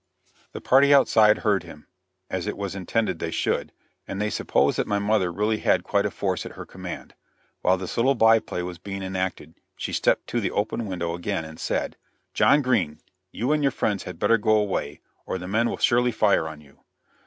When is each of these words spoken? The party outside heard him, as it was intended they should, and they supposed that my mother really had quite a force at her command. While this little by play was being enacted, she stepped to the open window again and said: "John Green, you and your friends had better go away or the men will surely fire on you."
The 0.53 0.61
party 0.61 0.91
outside 0.91 1.37
heard 1.37 1.61
him, 1.61 1.85
as 2.27 2.47
it 2.47 2.57
was 2.57 2.73
intended 2.73 3.19
they 3.19 3.29
should, 3.29 3.71
and 4.07 4.19
they 4.19 4.31
supposed 4.31 4.79
that 4.79 4.87
my 4.87 4.97
mother 4.97 5.31
really 5.31 5.59
had 5.59 5.83
quite 5.83 6.07
a 6.07 6.09
force 6.09 6.43
at 6.43 6.53
her 6.53 6.65
command. 6.65 7.13
While 7.61 7.77
this 7.77 7.97
little 7.97 8.15
by 8.15 8.39
play 8.39 8.63
was 8.63 8.79
being 8.79 9.03
enacted, 9.03 9.53
she 9.75 9.93
stepped 9.93 10.25
to 10.29 10.41
the 10.41 10.49
open 10.49 10.87
window 10.87 11.13
again 11.13 11.45
and 11.45 11.59
said: 11.59 11.97
"John 12.33 12.63
Green, 12.63 12.99
you 13.31 13.51
and 13.51 13.61
your 13.61 13.69
friends 13.71 14.05
had 14.05 14.17
better 14.17 14.39
go 14.39 14.55
away 14.57 15.01
or 15.27 15.37
the 15.37 15.47
men 15.47 15.69
will 15.69 15.77
surely 15.77 16.11
fire 16.11 16.47
on 16.47 16.61
you." 16.61 16.79